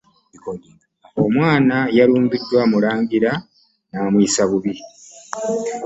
[1.25, 3.31] Omwana yalumbiddwa mulangira
[3.91, 4.73] namuyisa bubi.